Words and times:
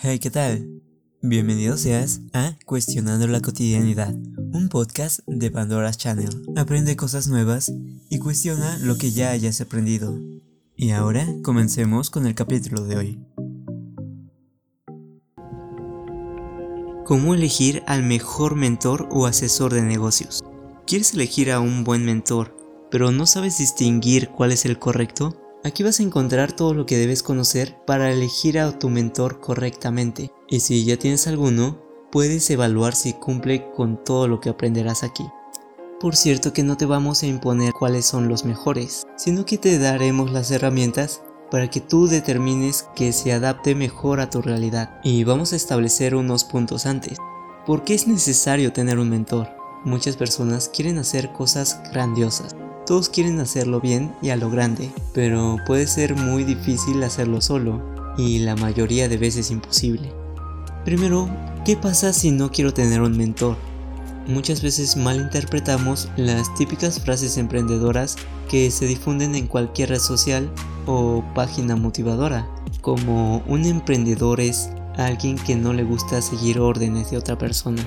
Hey, 0.00 0.20
¿qué 0.20 0.30
tal? 0.30 0.80
Bienvenido 1.22 1.76
seas 1.76 2.20
a 2.32 2.56
Cuestionando 2.66 3.26
la 3.26 3.40
Cotidianidad, 3.40 4.14
un 4.14 4.68
podcast 4.68 5.18
de 5.26 5.50
Pandora's 5.50 5.98
Channel. 5.98 6.30
Aprende 6.56 6.94
cosas 6.94 7.26
nuevas 7.26 7.72
y 8.08 8.20
cuestiona 8.20 8.78
lo 8.78 8.96
que 8.96 9.10
ya 9.10 9.30
hayas 9.30 9.60
aprendido. 9.60 10.16
Y 10.76 10.92
ahora 10.92 11.26
comencemos 11.42 12.10
con 12.10 12.28
el 12.28 12.36
capítulo 12.36 12.84
de 12.84 12.96
hoy. 12.96 13.18
¿Cómo 17.04 17.34
elegir 17.34 17.82
al 17.88 18.04
mejor 18.04 18.54
mentor 18.54 19.08
o 19.10 19.26
asesor 19.26 19.74
de 19.74 19.82
negocios? 19.82 20.44
¿Quieres 20.86 21.12
elegir 21.14 21.50
a 21.50 21.58
un 21.58 21.82
buen 21.82 22.04
mentor, 22.04 22.54
pero 22.92 23.10
no 23.10 23.26
sabes 23.26 23.58
distinguir 23.58 24.28
cuál 24.28 24.52
es 24.52 24.64
el 24.64 24.78
correcto? 24.78 25.47
Aquí 25.64 25.82
vas 25.82 25.98
a 25.98 26.04
encontrar 26.04 26.52
todo 26.52 26.72
lo 26.72 26.86
que 26.86 26.96
debes 26.96 27.24
conocer 27.24 27.76
para 27.84 28.12
elegir 28.12 28.60
a 28.60 28.78
tu 28.78 28.88
mentor 28.90 29.40
correctamente. 29.40 30.30
Y 30.48 30.60
si 30.60 30.84
ya 30.84 30.96
tienes 30.96 31.26
alguno, 31.26 31.78
puedes 32.12 32.48
evaluar 32.50 32.94
si 32.94 33.12
cumple 33.12 33.68
con 33.72 34.02
todo 34.04 34.28
lo 34.28 34.40
que 34.40 34.50
aprenderás 34.50 35.02
aquí. 35.02 35.26
Por 36.00 36.14
cierto 36.14 36.52
que 36.52 36.62
no 36.62 36.76
te 36.76 36.86
vamos 36.86 37.22
a 37.22 37.26
imponer 37.26 37.72
cuáles 37.72 38.06
son 38.06 38.28
los 38.28 38.44
mejores, 38.44 39.04
sino 39.16 39.44
que 39.44 39.58
te 39.58 39.78
daremos 39.78 40.30
las 40.30 40.50
herramientas 40.52 41.22
para 41.50 41.68
que 41.68 41.80
tú 41.80 42.06
determines 42.06 42.86
que 42.94 43.12
se 43.12 43.32
adapte 43.32 43.74
mejor 43.74 44.20
a 44.20 44.30
tu 44.30 44.40
realidad. 44.40 45.00
Y 45.02 45.24
vamos 45.24 45.52
a 45.52 45.56
establecer 45.56 46.14
unos 46.14 46.44
puntos 46.44 46.86
antes. 46.86 47.18
¿Por 47.66 47.82
qué 47.82 47.94
es 47.94 48.06
necesario 48.06 48.72
tener 48.72 48.98
un 48.98 49.10
mentor? 49.10 49.48
Muchas 49.84 50.16
personas 50.16 50.68
quieren 50.68 50.98
hacer 50.98 51.32
cosas 51.32 51.80
grandiosas, 51.92 52.54
todos 52.88 53.10
quieren 53.10 53.38
hacerlo 53.38 53.82
bien 53.82 54.14
y 54.22 54.30
a 54.30 54.36
lo 54.36 54.48
grande, 54.48 54.90
pero 55.12 55.58
puede 55.66 55.86
ser 55.86 56.16
muy 56.16 56.42
difícil 56.42 57.02
hacerlo 57.02 57.42
solo 57.42 57.82
y 58.16 58.38
la 58.38 58.56
mayoría 58.56 59.10
de 59.10 59.18
veces 59.18 59.50
imposible. 59.50 60.10
Primero, 60.86 61.28
¿qué 61.66 61.76
pasa 61.76 62.14
si 62.14 62.30
no 62.30 62.50
quiero 62.50 62.72
tener 62.72 63.02
un 63.02 63.14
mentor? 63.14 63.58
Muchas 64.26 64.62
veces 64.62 64.96
malinterpretamos 64.96 66.08
las 66.16 66.54
típicas 66.54 66.98
frases 66.98 67.36
emprendedoras 67.36 68.16
que 68.48 68.70
se 68.70 68.86
difunden 68.86 69.34
en 69.34 69.48
cualquier 69.48 69.90
red 69.90 69.98
social 69.98 70.50
o 70.86 71.22
página 71.34 71.76
motivadora, 71.76 72.48
como 72.80 73.42
un 73.46 73.66
emprendedor 73.66 74.40
es 74.40 74.70
alguien 74.96 75.36
que 75.36 75.56
no 75.56 75.74
le 75.74 75.84
gusta 75.84 76.22
seguir 76.22 76.58
órdenes 76.58 77.10
de 77.10 77.18
otra 77.18 77.36
persona 77.36 77.84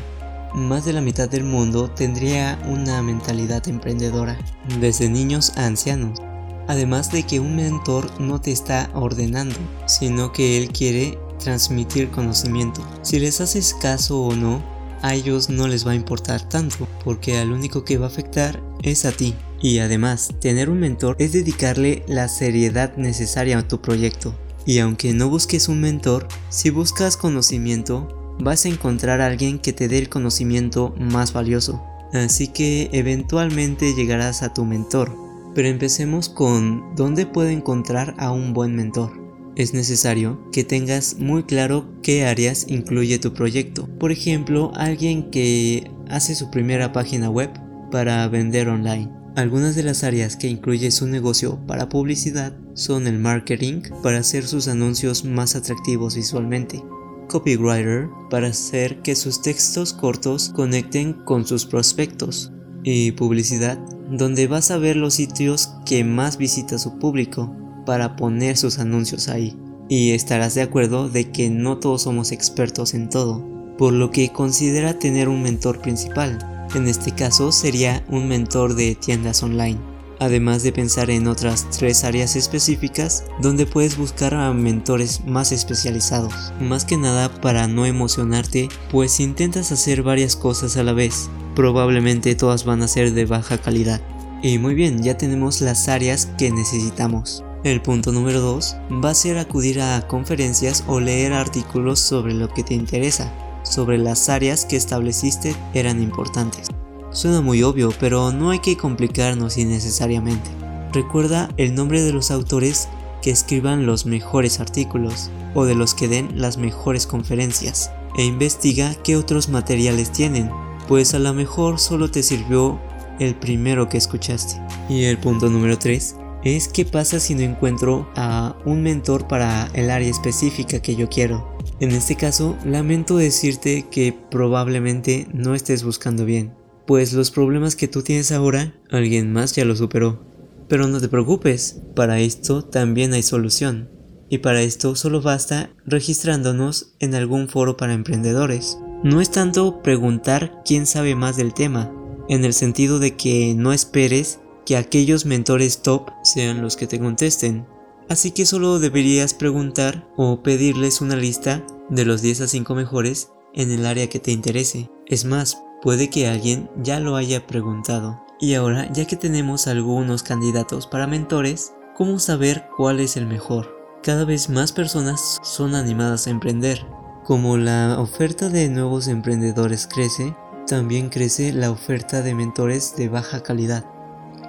más 0.53 0.85
de 0.85 0.93
la 0.93 1.01
mitad 1.01 1.29
del 1.29 1.43
mundo 1.43 1.89
tendría 1.89 2.59
una 2.67 3.01
mentalidad 3.01 3.67
emprendedora, 3.67 4.37
desde 4.79 5.09
niños 5.09 5.53
a 5.55 5.65
ancianos. 5.65 6.19
Además 6.67 7.11
de 7.11 7.23
que 7.23 7.39
un 7.39 7.55
mentor 7.55 8.09
no 8.19 8.39
te 8.39 8.51
está 8.51 8.89
ordenando, 8.93 9.55
sino 9.87 10.31
que 10.31 10.57
él 10.57 10.71
quiere 10.71 11.17
transmitir 11.39 12.09
conocimiento. 12.09 12.85
Si 13.01 13.19
les 13.19 13.41
haces 13.41 13.73
caso 13.73 14.21
o 14.21 14.35
no, 14.35 14.61
a 15.01 15.15
ellos 15.15 15.49
no 15.49 15.67
les 15.67 15.85
va 15.85 15.91
a 15.91 15.95
importar 15.95 16.47
tanto, 16.47 16.87
porque 17.03 17.37
al 17.37 17.51
único 17.51 17.83
que 17.83 17.97
va 17.97 18.05
a 18.05 18.09
afectar 18.09 18.61
es 18.83 19.05
a 19.05 19.11
ti. 19.11 19.33
Y 19.61 19.79
además, 19.79 20.29
tener 20.39 20.69
un 20.69 20.79
mentor 20.79 21.15
es 21.19 21.33
dedicarle 21.33 22.03
la 22.07 22.27
seriedad 22.27 22.95
necesaria 22.97 23.57
a 23.57 23.67
tu 23.67 23.81
proyecto. 23.81 24.35
Y 24.65 24.79
aunque 24.79 25.13
no 25.13 25.29
busques 25.29 25.67
un 25.67 25.81
mentor, 25.81 26.27
si 26.49 26.69
buscas 26.69 27.17
conocimiento, 27.17 28.20
vas 28.43 28.65
a 28.65 28.69
encontrar 28.69 29.21
a 29.21 29.27
alguien 29.27 29.59
que 29.59 29.73
te 29.73 29.87
dé 29.87 29.97
el 29.97 30.09
conocimiento 30.09 30.93
más 30.97 31.33
valioso. 31.33 31.83
Así 32.13 32.47
que 32.47 32.89
eventualmente 32.91 33.93
llegarás 33.93 34.43
a 34.43 34.53
tu 34.53 34.65
mentor. 34.65 35.15
Pero 35.55 35.67
empecemos 35.67 36.29
con 36.29 36.95
dónde 36.95 37.25
puedo 37.25 37.49
encontrar 37.49 38.15
a 38.17 38.31
un 38.31 38.53
buen 38.53 38.75
mentor. 38.75 39.19
Es 39.55 39.73
necesario 39.73 40.39
que 40.51 40.63
tengas 40.63 41.17
muy 41.19 41.43
claro 41.43 41.85
qué 42.01 42.25
áreas 42.25 42.65
incluye 42.69 43.19
tu 43.19 43.33
proyecto. 43.33 43.87
Por 43.99 44.11
ejemplo, 44.11 44.71
alguien 44.75 45.29
que 45.29 45.91
hace 46.09 46.35
su 46.35 46.49
primera 46.49 46.93
página 46.93 47.29
web 47.29 47.51
para 47.91 48.27
vender 48.29 48.69
online. 48.69 49.11
Algunas 49.35 49.75
de 49.75 49.83
las 49.83 50.03
áreas 50.03 50.35
que 50.35 50.47
incluye 50.47 50.91
su 50.91 51.07
negocio 51.07 51.59
para 51.65 51.87
publicidad 51.87 52.53
son 52.73 53.07
el 53.07 53.17
marketing 53.17 53.81
para 54.03 54.19
hacer 54.19 54.45
sus 54.45 54.67
anuncios 54.67 55.23
más 55.23 55.55
atractivos 55.55 56.15
visualmente, 56.15 56.83
copywriter 57.31 58.09
para 58.29 58.47
hacer 58.47 59.01
que 59.01 59.15
sus 59.15 59.41
textos 59.41 59.93
cortos 59.93 60.49
conecten 60.49 61.13
con 61.13 61.47
sus 61.47 61.65
prospectos 61.65 62.51
y 62.83 63.11
publicidad 63.13 63.79
donde 64.09 64.47
vas 64.47 64.71
a 64.71 64.77
ver 64.77 64.97
los 64.97 65.13
sitios 65.13 65.71
que 65.85 66.03
más 66.03 66.37
visita 66.37 66.77
su 66.77 66.99
público 66.99 67.55
para 67.85 68.17
poner 68.17 68.57
sus 68.57 68.77
anuncios 68.77 69.29
ahí. 69.29 69.57
Y 69.87 70.11
estarás 70.11 70.55
de 70.55 70.61
acuerdo 70.61 71.09
de 71.09 71.31
que 71.31 71.49
no 71.49 71.77
todos 71.77 72.03
somos 72.03 72.31
expertos 72.31 72.93
en 72.93 73.09
todo, 73.09 73.43
por 73.77 73.93
lo 73.93 74.11
que 74.11 74.31
considera 74.31 74.99
tener 74.99 75.29
un 75.29 75.41
mentor 75.41 75.81
principal. 75.81 76.39
En 76.75 76.87
este 76.87 77.13
caso 77.13 77.51
sería 77.51 78.05
un 78.09 78.27
mentor 78.27 78.75
de 78.75 78.95
tiendas 78.95 79.43
online 79.43 79.90
además 80.21 80.61
de 80.61 80.71
pensar 80.71 81.09
en 81.09 81.27
otras 81.27 81.67
tres 81.71 82.03
áreas 82.03 82.35
específicas 82.35 83.25
donde 83.41 83.65
puedes 83.65 83.97
buscar 83.97 84.35
a 84.35 84.53
mentores 84.53 85.25
más 85.25 85.51
especializados. 85.51 86.53
Más 86.61 86.85
que 86.85 86.95
nada 86.95 87.41
para 87.41 87.67
no 87.67 87.87
emocionarte, 87.87 88.69
pues 88.91 89.19
intentas 89.19 89.71
hacer 89.71 90.03
varias 90.03 90.35
cosas 90.35 90.77
a 90.77 90.83
la 90.83 90.93
vez, 90.93 91.27
probablemente 91.55 92.35
todas 92.35 92.65
van 92.65 92.83
a 92.83 92.87
ser 92.87 93.13
de 93.13 93.25
baja 93.25 93.57
calidad. 93.57 93.99
Y 94.43 94.59
muy 94.59 94.75
bien, 94.75 95.01
ya 95.01 95.17
tenemos 95.17 95.59
las 95.59 95.87
áreas 95.87 96.27
que 96.37 96.51
necesitamos. 96.51 97.43
El 97.63 97.81
punto 97.81 98.11
número 98.11 98.41
2 98.41 98.75
va 99.03 99.09
a 99.09 99.15
ser 99.15 99.39
acudir 99.39 99.81
a 99.81 100.07
conferencias 100.07 100.83
o 100.87 100.99
leer 100.99 101.33
artículos 101.33 101.99
sobre 101.99 102.35
lo 102.35 102.47
que 102.47 102.63
te 102.63 102.75
interesa, 102.75 103.33
sobre 103.63 103.97
las 103.97 104.29
áreas 104.29 104.65
que 104.65 104.75
estableciste 104.75 105.55
eran 105.73 106.01
importantes. 106.01 106.67
Suena 107.11 107.41
muy 107.41 107.61
obvio, 107.61 107.91
pero 107.99 108.31
no 108.31 108.51
hay 108.51 108.59
que 108.59 108.77
complicarnos 108.77 109.57
innecesariamente. 109.57 110.49
Recuerda 110.93 111.49
el 111.57 111.75
nombre 111.75 112.01
de 112.01 112.13
los 112.13 112.31
autores 112.31 112.87
que 113.21 113.31
escriban 113.31 113.85
los 113.85 114.05
mejores 114.05 114.61
artículos 114.61 115.29
o 115.53 115.65
de 115.65 115.75
los 115.75 115.93
que 115.93 116.07
den 116.07 116.39
las 116.39 116.57
mejores 116.57 117.05
conferencias 117.07 117.91
e 118.17 118.23
investiga 118.23 118.95
qué 119.03 119.17
otros 119.17 119.49
materiales 119.49 120.11
tienen, 120.13 120.49
pues 120.87 121.13
a 121.13 121.19
lo 121.19 121.33
mejor 121.33 121.79
solo 121.79 122.09
te 122.09 122.23
sirvió 122.23 122.79
el 123.19 123.35
primero 123.35 123.89
que 123.89 123.97
escuchaste. 123.97 124.61
Y 124.87 125.03
el 125.03 125.17
punto 125.17 125.49
número 125.49 125.77
3 125.77 126.15
es 126.45 126.69
qué 126.69 126.85
pasa 126.85 127.19
si 127.19 127.35
no 127.35 127.41
encuentro 127.41 128.09
a 128.15 128.55
un 128.65 128.83
mentor 128.83 129.27
para 129.27 129.69
el 129.73 129.91
área 129.91 130.09
específica 130.09 130.81
que 130.81 130.95
yo 130.95 131.09
quiero. 131.09 131.57
En 131.81 131.91
este 131.91 132.15
caso, 132.15 132.55
lamento 132.63 133.17
decirte 133.17 133.87
que 133.91 134.13
probablemente 134.13 135.27
no 135.33 135.55
estés 135.55 135.83
buscando 135.83 136.23
bien 136.23 136.60
pues 136.91 137.13
los 137.13 137.31
problemas 137.31 137.77
que 137.77 137.87
tú 137.87 138.01
tienes 138.01 138.33
ahora, 138.33 138.75
alguien 138.89 139.31
más 139.31 139.55
ya 139.55 139.63
lo 139.63 139.77
superó. 139.77 140.25
Pero 140.67 140.89
no 140.89 140.99
te 140.99 141.07
preocupes, 141.07 141.79
para 141.95 142.19
esto 142.19 142.65
también 142.65 143.13
hay 143.13 143.23
solución. 143.23 143.89
Y 144.27 144.39
para 144.39 144.61
esto 144.61 144.97
solo 144.97 145.21
basta 145.21 145.69
registrándonos 145.85 146.91
en 146.99 147.15
algún 147.15 147.47
foro 147.47 147.77
para 147.77 147.93
emprendedores. 147.93 148.77
No 149.05 149.21
es 149.21 149.31
tanto 149.31 149.81
preguntar 149.81 150.61
quién 150.65 150.85
sabe 150.85 151.15
más 151.15 151.37
del 151.37 151.53
tema, 151.53 151.93
en 152.27 152.43
el 152.43 152.53
sentido 152.53 152.99
de 152.99 153.15
que 153.15 153.53
no 153.55 153.71
esperes 153.71 154.41
que 154.65 154.75
aquellos 154.75 155.25
mentores 155.25 155.83
top 155.83 156.09
sean 156.25 156.61
los 156.61 156.75
que 156.75 156.87
te 156.87 156.99
contesten. 156.99 157.65
Así 158.09 158.31
que 158.31 158.45
solo 158.45 158.79
deberías 158.79 159.33
preguntar 159.33 160.09
o 160.17 160.43
pedirles 160.43 160.99
una 160.99 161.15
lista 161.15 161.65
de 161.89 162.03
los 162.03 162.21
10 162.21 162.41
a 162.41 162.47
5 162.49 162.75
mejores 162.75 163.29
en 163.53 163.71
el 163.71 163.85
área 163.85 164.09
que 164.09 164.19
te 164.19 164.33
interese. 164.33 164.89
Es 165.07 165.23
más, 165.23 165.57
Puede 165.81 166.11
que 166.11 166.27
alguien 166.27 166.69
ya 166.77 166.99
lo 166.99 167.15
haya 167.15 167.47
preguntado. 167.47 168.23
Y 168.39 168.53
ahora, 168.53 168.91
ya 168.91 169.05
que 169.05 169.15
tenemos 169.15 169.65
algunos 169.67 170.21
candidatos 170.21 170.85
para 170.85 171.07
mentores, 171.07 171.73
¿cómo 171.95 172.19
saber 172.19 172.67
cuál 172.77 172.99
es 172.99 173.17
el 173.17 173.25
mejor? 173.25 173.81
Cada 174.03 174.23
vez 174.23 174.49
más 174.49 174.71
personas 174.71 175.39
son 175.41 175.73
animadas 175.73 176.27
a 176.27 176.29
emprender. 176.29 176.85
Como 177.23 177.57
la 177.57 177.99
oferta 177.99 178.49
de 178.49 178.69
nuevos 178.69 179.07
emprendedores 179.07 179.87
crece, 179.87 180.35
también 180.67 181.09
crece 181.09 181.51
la 181.51 181.71
oferta 181.71 182.21
de 182.21 182.35
mentores 182.35 182.95
de 182.95 183.09
baja 183.09 183.41
calidad. 183.41 183.85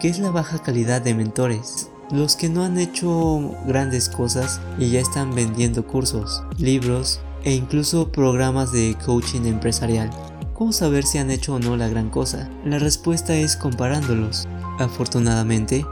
¿Qué 0.00 0.08
es 0.08 0.19
la 0.19 0.31
baja 0.31 0.58
calidad 0.58 1.00
de 1.00 1.14
mentores? 1.14 1.90
Los 2.11 2.37
que 2.37 2.50
no 2.50 2.64
han 2.64 2.78
hecho 2.78 3.55
grandes 3.67 4.11
cosas 4.11 4.61
y 4.78 4.90
ya 4.90 5.00
están 5.00 5.35
vendiendo 5.35 5.87
cursos, 5.87 6.43
libros 6.58 7.20
e 7.44 7.55
incluso 7.55 8.12
programas 8.12 8.70
de 8.73 8.96
coaching 9.05 9.46
empresarial. 9.46 10.11
¿Cómo 10.54 10.72
saber 10.72 11.04
si 11.04 11.19
han 11.19 11.31
hecho 11.31 11.54
o 11.54 11.58
no 11.58 11.76
la 11.76 11.88
gran 11.88 12.10
cosa? 12.10 12.49
La 12.64 12.78
respuesta 12.78 13.34
es 13.34 13.56
comparándolos. 13.56 14.46
Afortunadamente, 14.78 15.87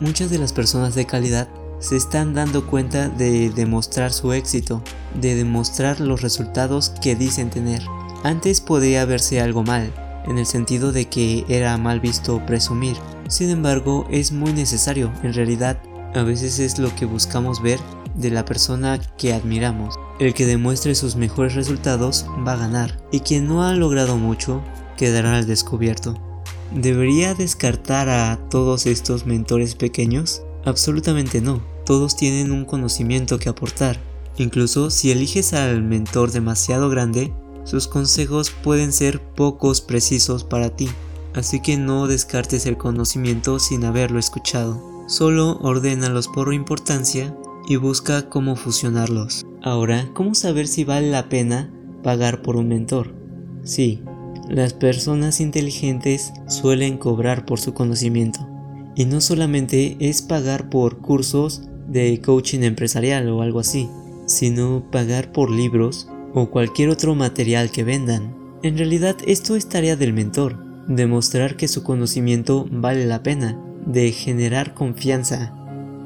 muchas 0.00 0.30
de 0.30 0.38
las 0.38 0.52
personas 0.52 0.94
de 0.94 1.06
calidad 1.06 1.48
se 1.78 1.96
están 1.96 2.34
dando 2.34 2.66
cuenta 2.66 3.08
de 3.08 3.50
demostrar 3.50 4.12
su 4.12 4.32
éxito, 4.32 4.82
de 5.20 5.34
demostrar 5.34 6.00
los 6.00 6.22
resultados 6.22 6.90
que 7.02 7.14
dicen 7.14 7.50
tener. 7.50 7.82
Antes 8.24 8.60
podría 8.60 9.04
verse 9.04 9.40
algo 9.40 9.62
mal, 9.62 9.92
en 10.26 10.38
el 10.38 10.46
sentido 10.46 10.92
de 10.92 11.06
que 11.06 11.44
era 11.48 11.76
mal 11.76 12.00
visto 12.00 12.44
presumir. 12.46 12.96
Sin 13.28 13.50
embargo, 13.50 14.06
es 14.10 14.32
muy 14.32 14.52
necesario, 14.52 15.12
en 15.22 15.34
realidad, 15.34 15.78
a 16.14 16.22
veces 16.22 16.58
es 16.58 16.78
lo 16.78 16.94
que 16.96 17.04
buscamos 17.04 17.62
ver 17.62 17.78
de 18.14 18.30
la 18.30 18.44
persona 18.44 18.98
que 19.18 19.34
admiramos. 19.34 19.94
El 20.18 20.32
que 20.32 20.46
demuestre 20.46 20.94
sus 20.94 21.14
mejores 21.16 21.54
resultados 21.54 22.24
va 22.46 22.54
a 22.54 22.56
ganar 22.56 22.98
y 23.12 23.20
quien 23.20 23.46
no 23.46 23.62
ha 23.62 23.74
logrado 23.74 24.16
mucho 24.16 24.62
quedará 24.96 25.36
al 25.36 25.46
descubierto. 25.46 26.14
¿Debería 26.72 27.34
descartar 27.34 28.08
a 28.08 28.38
todos 28.48 28.86
estos 28.86 29.26
mentores 29.26 29.74
pequeños? 29.74 30.42
Absolutamente 30.64 31.40
no. 31.40 31.62
Todos 31.84 32.16
tienen 32.16 32.50
un 32.50 32.64
conocimiento 32.64 33.38
que 33.38 33.50
aportar. 33.50 34.00
Incluso 34.38 34.90
si 34.90 35.10
eliges 35.10 35.52
al 35.52 35.82
mentor 35.82 36.32
demasiado 36.32 36.88
grande, 36.88 37.32
sus 37.64 37.86
consejos 37.86 38.50
pueden 38.50 38.92
ser 38.92 39.20
pocos 39.20 39.82
precisos 39.82 40.44
para 40.44 40.70
ti. 40.70 40.88
Así 41.34 41.60
que 41.60 41.76
no 41.76 42.06
descartes 42.06 42.64
el 42.64 42.78
conocimiento 42.78 43.58
sin 43.58 43.84
haberlo 43.84 44.18
escuchado. 44.18 45.04
Solo 45.08 45.58
ordénalos 45.60 46.26
por 46.26 46.52
importancia 46.54 47.36
y 47.66 47.76
busca 47.76 48.28
cómo 48.28 48.56
fusionarlos. 48.56 49.44
Ahora, 49.62 50.08
¿cómo 50.14 50.34
saber 50.34 50.68
si 50.68 50.84
vale 50.84 51.10
la 51.10 51.28
pena 51.28 51.70
pagar 52.02 52.42
por 52.42 52.56
un 52.56 52.68
mentor? 52.68 53.14
Sí, 53.64 54.02
las 54.48 54.74
personas 54.74 55.40
inteligentes 55.40 56.32
suelen 56.46 56.98
cobrar 56.98 57.44
por 57.44 57.58
su 57.58 57.74
conocimiento. 57.74 58.46
Y 58.94 59.04
no 59.04 59.20
solamente 59.20 59.96
es 59.98 60.22
pagar 60.22 60.70
por 60.70 60.98
cursos 60.98 61.62
de 61.88 62.20
coaching 62.20 62.60
empresarial 62.60 63.28
o 63.28 63.42
algo 63.42 63.60
así, 63.60 63.88
sino 64.26 64.88
pagar 64.90 65.32
por 65.32 65.50
libros 65.50 66.08
o 66.32 66.50
cualquier 66.50 66.90
otro 66.90 67.14
material 67.14 67.70
que 67.70 67.84
vendan. 67.84 68.36
En 68.62 68.78
realidad 68.78 69.16
esto 69.26 69.56
es 69.56 69.68
tarea 69.68 69.96
del 69.96 70.12
mentor, 70.12 70.58
demostrar 70.86 71.56
que 71.56 71.68
su 71.68 71.82
conocimiento 71.82 72.66
vale 72.70 73.06
la 73.06 73.22
pena, 73.22 73.60
de 73.86 74.12
generar 74.12 74.74
confianza. 74.74 75.55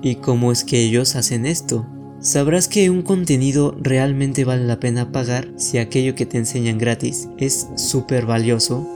¿Y 0.02 0.16
cómo 0.16 0.50
es 0.50 0.64
que 0.64 0.80
ellos 0.80 1.14
hacen 1.14 1.44
esto? 1.44 1.86
Sabrás 2.20 2.68
que 2.68 2.90
un 2.90 3.02
contenido 3.02 3.76
realmente 3.80 4.44
vale 4.44 4.64
la 4.66 4.80
pena 4.80 5.12
pagar 5.12 5.48
si 5.56 5.78
aquello 5.78 6.14
que 6.14 6.26
te 6.26 6.38
enseñan 6.38 6.78
gratis 6.78 7.28
es 7.38 7.68
súper 7.76 8.26
valioso. 8.26 8.86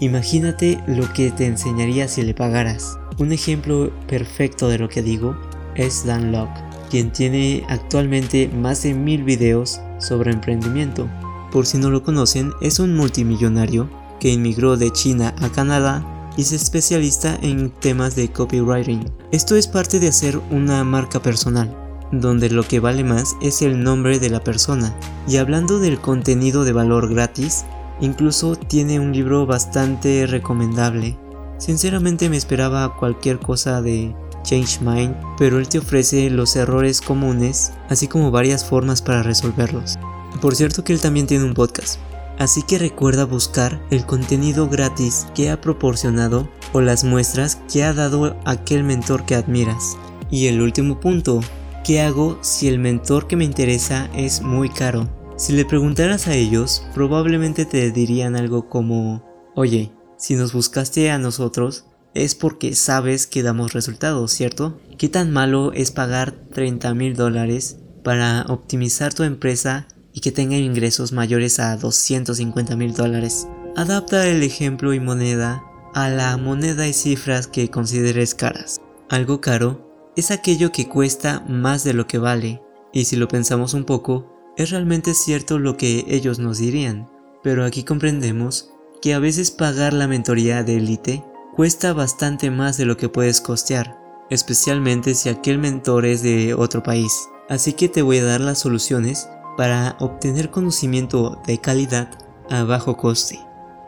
Imagínate 0.00 0.78
lo 0.86 1.12
que 1.12 1.30
te 1.30 1.46
enseñaría 1.46 2.08
si 2.08 2.22
le 2.22 2.34
pagaras. 2.34 2.98
Un 3.18 3.32
ejemplo 3.32 3.92
perfecto 4.06 4.68
de 4.68 4.78
lo 4.78 4.88
que 4.88 5.02
digo 5.02 5.36
es 5.74 6.04
Dan 6.04 6.32
Locke, 6.32 6.60
quien 6.90 7.12
tiene 7.12 7.64
actualmente 7.68 8.48
más 8.48 8.82
de 8.82 8.94
mil 8.94 9.24
videos 9.24 9.80
sobre 9.98 10.32
emprendimiento. 10.32 11.08
Por 11.50 11.66
si 11.66 11.78
no 11.78 11.90
lo 11.90 12.02
conocen, 12.02 12.52
es 12.60 12.78
un 12.78 12.96
multimillonario 12.96 13.88
que 14.20 14.30
inmigró 14.30 14.76
de 14.76 14.90
China 14.92 15.34
a 15.40 15.50
Canadá 15.50 16.04
y 16.36 16.42
es 16.42 16.52
especialista 16.52 17.38
en 17.42 17.70
temas 17.70 18.14
de 18.16 18.30
copywriting. 18.30 19.10
Esto 19.32 19.56
es 19.56 19.66
parte 19.66 20.00
de 20.00 20.08
hacer 20.08 20.40
una 20.50 20.84
marca 20.84 21.20
personal 21.20 21.76
donde 22.12 22.50
lo 22.50 22.62
que 22.62 22.78
vale 22.78 23.02
más 23.02 23.36
es 23.40 23.62
el 23.62 23.82
nombre 23.82 24.18
de 24.18 24.30
la 24.30 24.44
persona. 24.44 24.94
Y 25.26 25.38
hablando 25.38 25.78
del 25.78 25.98
contenido 25.98 26.64
de 26.64 26.72
valor 26.72 27.12
gratis, 27.12 27.64
incluso 28.00 28.54
tiene 28.54 29.00
un 29.00 29.12
libro 29.12 29.46
bastante 29.46 30.26
recomendable. 30.26 31.18
Sinceramente 31.58 32.28
me 32.28 32.36
esperaba 32.36 32.96
cualquier 32.96 33.38
cosa 33.38 33.82
de 33.82 34.14
Change 34.42 34.80
Mind, 34.80 35.16
pero 35.38 35.58
él 35.58 35.68
te 35.68 35.78
ofrece 35.78 36.28
los 36.28 36.54
errores 36.56 37.00
comunes, 37.00 37.72
así 37.88 38.08
como 38.08 38.30
varias 38.30 38.64
formas 38.64 39.00
para 39.00 39.22
resolverlos. 39.22 39.98
Por 40.40 40.56
cierto 40.56 40.82
que 40.84 40.92
él 40.92 41.00
también 41.00 41.26
tiene 41.26 41.44
un 41.44 41.54
podcast, 41.54 41.98
así 42.38 42.62
que 42.62 42.78
recuerda 42.78 43.24
buscar 43.24 43.80
el 43.90 44.06
contenido 44.06 44.68
gratis 44.68 45.26
que 45.34 45.50
ha 45.50 45.60
proporcionado 45.60 46.48
o 46.72 46.80
las 46.80 47.04
muestras 47.04 47.60
que 47.72 47.84
ha 47.84 47.92
dado 47.92 48.36
aquel 48.44 48.84
mentor 48.84 49.24
que 49.24 49.34
admiras. 49.34 49.96
Y 50.30 50.46
el 50.46 50.62
último 50.62 50.98
punto, 50.98 51.40
¿Qué 51.84 52.00
hago 52.00 52.38
si 52.42 52.68
el 52.68 52.78
mentor 52.78 53.26
que 53.26 53.34
me 53.34 53.44
interesa 53.44 54.08
es 54.14 54.40
muy 54.40 54.68
caro? 54.68 55.08
Si 55.36 55.52
le 55.52 55.64
preguntaras 55.64 56.28
a 56.28 56.34
ellos, 56.34 56.86
probablemente 56.94 57.64
te 57.64 57.90
dirían 57.90 58.36
algo 58.36 58.68
como, 58.68 59.24
oye, 59.56 59.90
si 60.16 60.36
nos 60.36 60.52
buscaste 60.52 61.10
a 61.10 61.18
nosotros, 61.18 61.86
es 62.14 62.36
porque 62.36 62.76
sabes 62.76 63.26
que 63.26 63.42
damos 63.42 63.72
resultados, 63.72 64.30
¿cierto? 64.30 64.80
¿Qué 64.96 65.08
tan 65.08 65.32
malo 65.32 65.72
es 65.72 65.90
pagar 65.90 66.30
30 66.30 66.94
mil 66.94 67.16
dólares 67.16 67.78
para 68.04 68.42
optimizar 68.48 69.12
tu 69.12 69.24
empresa 69.24 69.88
y 70.12 70.20
que 70.20 70.32
tenga 70.32 70.56
ingresos 70.56 71.12
mayores 71.12 71.58
a 71.58 71.76
250 71.76 72.76
mil 72.76 72.94
dólares? 72.94 73.48
Adapta 73.76 74.26
el 74.28 74.42
ejemplo 74.42 74.92
y 74.92 75.00
moneda 75.00 75.64
a 75.94 76.08
la 76.08 76.36
moneda 76.36 76.86
y 76.86 76.92
cifras 76.92 77.46
que 77.46 77.70
consideres 77.70 78.34
caras. 78.34 78.80
Algo 79.08 79.40
caro 79.40 80.12
es 80.16 80.30
aquello 80.30 80.72
que 80.72 80.88
cuesta 80.88 81.44
más 81.48 81.84
de 81.84 81.94
lo 81.94 82.06
que 82.06 82.18
vale, 82.18 82.62
y 82.92 83.04
si 83.04 83.16
lo 83.16 83.28
pensamos 83.28 83.74
un 83.74 83.84
poco, 83.84 84.32
es 84.56 84.70
realmente 84.70 85.14
cierto 85.14 85.58
lo 85.58 85.76
que 85.76 86.04
ellos 86.08 86.38
nos 86.38 86.58
dirían, 86.58 87.08
pero 87.42 87.64
aquí 87.64 87.84
comprendemos 87.84 88.70
que 89.00 89.14
a 89.14 89.18
veces 89.18 89.50
pagar 89.50 89.92
la 89.92 90.06
mentoría 90.06 90.62
de 90.62 90.76
élite 90.76 91.24
cuesta 91.56 91.92
bastante 91.92 92.50
más 92.50 92.76
de 92.76 92.84
lo 92.84 92.96
que 92.96 93.08
puedes 93.08 93.40
costear, 93.40 93.98
especialmente 94.30 95.14
si 95.14 95.28
aquel 95.28 95.58
mentor 95.58 96.06
es 96.06 96.22
de 96.22 96.54
otro 96.54 96.82
país. 96.82 97.12
Así 97.48 97.72
que 97.72 97.88
te 97.88 98.02
voy 98.02 98.18
a 98.18 98.24
dar 98.24 98.40
las 98.40 98.60
soluciones 98.60 99.28
para 99.56 99.96
obtener 100.00 100.50
conocimiento 100.50 101.40
de 101.46 101.58
calidad 101.58 102.10
a 102.50 102.64
bajo 102.64 102.96
coste. 102.96 103.38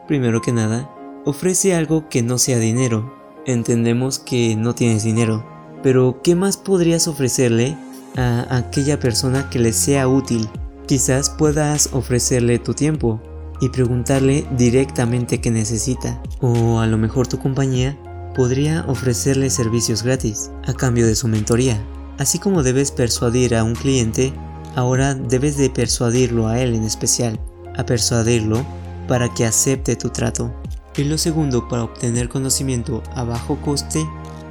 Primero 0.07 0.41
que 0.41 0.53
nada, 0.53 0.91
ofrece 1.25 1.75
algo 1.75 2.09
que 2.09 2.23
no 2.23 2.39
sea 2.39 2.59
dinero. 2.59 3.15
Entendemos 3.47 4.19
que 4.19 4.57
no 4.57 4.75
tienes 4.75 5.05
dinero, 5.05 5.45
pero 5.83 6.21
¿qué 6.23 6.35
más 6.35 6.57
podrías 6.57 7.09
ofrecerle 7.09 7.77
a 8.17 8.57
aquella 8.57 8.99
persona 8.99 9.51
que 9.51 9.59
le 9.59 9.73
sea 9.73 10.09
útil? 10.09 10.49
Quizás 10.87 11.31
puedas 11.31 11.91
ofrecerle 11.93 12.59
tu 12.59 12.75
tiempo 12.75 13.21
y 13.61 13.69
preguntarle 13.71 14.47
directamente 14.57 15.41
qué 15.41 15.51
necesita. 15.51 16.23
O 16.41 16.81
a 16.81 16.87
lo 16.87 16.99
mejor 16.99 17.27
tu 17.27 17.39
compañía 17.39 17.99
podría 18.35 18.85
ofrecerle 18.89 19.49
servicios 19.49 20.03
gratis 20.03 20.51
a 20.67 20.75
cambio 20.75 21.07
de 21.07 21.15
su 21.15 21.29
mentoría. 21.29 21.83
Así 22.19 22.39
como 22.39 22.63
debes 22.63 22.91
persuadir 22.91 23.55
a 23.55 23.65
un 23.65 23.75
cliente, 23.75 24.33
ahora 24.75 25.15
debes 25.15 25.57
de 25.57 25.71
persuadirlo 25.71 26.49
a 26.49 26.61
él 26.61 26.75
en 26.75 26.85
especial, 26.85 27.41
a 27.77 27.85
persuadirlo 27.87 28.65
para 29.09 29.33
que 29.33 29.45
acepte 29.45 29.97
tu 29.97 30.11
trato. 30.11 30.53
Y 30.97 31.05
lo 31.05 31.19
segundo, 31.19 31.69
para 31.69 31.85
obtener 31.85 32.29
conocimiento 32.29 33.03
a 33.15 33.25
bajo 33.25 33.61
coste, 33.61 34.07